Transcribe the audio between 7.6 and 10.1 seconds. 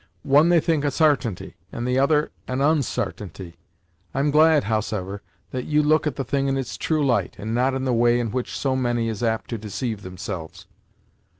in the way in which so many is apt to deceive